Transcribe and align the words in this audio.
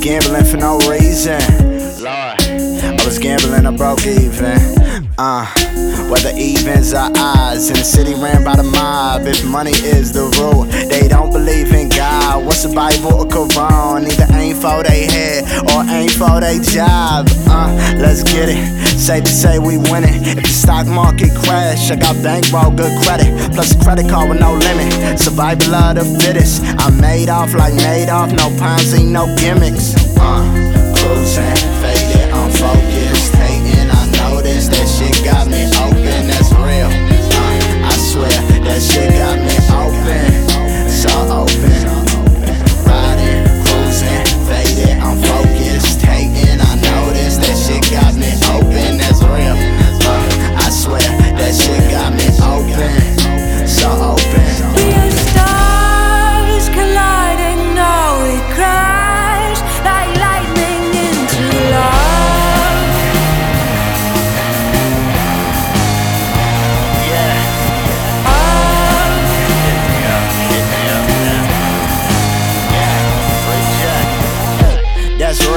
gambling 0.00 0.44
for 0.44 0.56
no 0.56 0.78
reason. 0.88 1.40
Lord, 2.00 2.40
I 2.40 2.96
was 3.04 3.18
gambling, 3.18 3.66
I 3.66 3.76
broke 3.76 4.06
even. 4.06 4.58
Uh, 5.18 5.44
whether 6.08 6.32
evens 6.36 6.94
or 6.94 7.10
odds, 7.16 7.68
in 7.68 7.76
the 7.76 7.84
city 7.84 8.14
ran 8.14 8.42
by 8.42 8.56
the 8.56 8.62
mob. 8.62 9.26
If 9.26 9.44
money 9.44 9.72
is 9.72 10.12
the 10.12 10.24
rule, 10.40 10.64
they 10.64 11.08
don't 11.08 11.30
believe 11.30 11.72
in 11.74 11.90
God. 11.90 12.44
What's 12.46 12.62
the 12.62 12.74
Bible 12.74 13.20
or 13.20 13.26
Quran? 13.26 14.08
Either 14.08 14.34
ain't 14.34 14.56
for 14.56 14.82
they 14.82 15.04
head 15.04 15.44
or 15.72 15.84
ain't 15.92 16.12
for 16.12 16.40
they 16.40 16.58
job. 16.60 17.28
Uh, 17.46 17.68
let's 17.98 18.22
get 18.22 18.48
it. 18.48 18.89
Safe 19.00 19.24
to 19.24 19.30
say 19.30 19.58
we 19.58 19.78
winning. 19.78 20.20
If 20.22 20.44
the 20.44 20.48
stock 20.48 20.86
market 20.86 21.32
crash, 21.34 21.90
I 21.90 21.96
got 21.96 22.22
bankroll, 22.22 22.70
good 22.70 22.92
credit, 23.02 23.32
plus 23.54 23.74
a 23.74 23.78
credit 23.82 24.10
card 24.10 24.28
with 24.28 24.40
no 24.40 24.52
limit. 24.52 25.18
Survival 25.18 25.74
of 25.74 25.94
the 25.96 26.04
fittest. 26.20 26.62
I 26.78 26.90
made 26.90 27.30
off 27.30 27.54
like 27.54 27.72
Madoff, 27.72 28.30
no 28.36 28.50
Ponzi, 28.60 29.08
no 29.08 29.24
gimmicks. 29.36 29.96
Uh, 30.20 30.44
cruising, 30.94 31.56
faded, 31.80 32.28
unfocused, 32.28 33.32
hating. 33.40 33.88
I 33.88 34.04
noticed 34.20 34.70
that 34.70 34.86
shit 34.86 35.24
got 35.24 35.48
me 35.48 35.64
open. 35.80 36.28
That's 36.28 36.52
real. 36.60 36.92
Uh, 36.92 37.88
I 37.88 37.96
swear 37.96 38.28
that 38.68 38.82
shit 38.84 39.16
got 39.16 39.40
me 39.40 39.56
open, 39.80 40.88
so 40.92 41.08
open. 41.40 41.79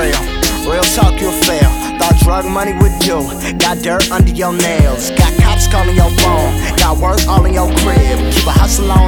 Real. 0.04 0.20
Real 0.68 0.84
talk, 0.96 1.20
you'll 1.20 1.36
fail. 1.48 1.70
Thought 2.00 2.18
drug 2.23 2.46
money 2.46 2.73
would 2.73 2.96
do. 3.00 3.23
Got 3.59 3.80
dirt 3.84 4.12
under 4.12 4.32
your 4.32 4.54
nails. 4.54 5.12
Got 5.12 5.32
cops 5.40 5.68
calling 5.68 5.96
your 5.96 6.12
phone. 6.23 6.52
Got 6.78 6.98
work 7.00 7.20
all 7.28 7.46
in 7.46 7.54
your 7.54 7.70
crib. 7.84 8.18
Keep 8.31 8.48
a 8.48 8.56
hustle 8.56 8.92
on 8.92 9.03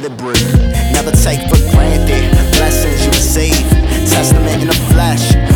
let 0.00 0.12
it 0.12 0.16
breathe. 0.16 0.54
Never 0.92 1.10
take 1.10 1.40
for 1.50 1.58
granted 1.72 2.30
blessings 2.52 3.04
you 3.04 3.10
receive. 3.10 3.68
Testament 4.08 4.62
in 4.62 4.68
the 4.68 4.74
flesh. 4.92 5.47